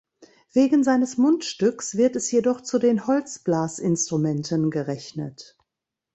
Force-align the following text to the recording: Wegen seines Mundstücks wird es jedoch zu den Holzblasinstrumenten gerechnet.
Wegen 0.51 0.83
seines 0.83 1.19
Mundstücks 1.19 1.95
wird 1.95 2.15
es 2.15 2.31
jedoch 2.31 2.61
zu 2.61 2.79
den 2.79 3.05
Holzblasinstrumenten 3.05 4.71
gerechnet. 4.71 5.59